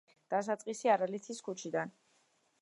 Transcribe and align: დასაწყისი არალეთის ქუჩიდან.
დასაწყისი 0.33 0.91
არალეთის 0.95 1.43
ქუჩიდან. 1.49 1.93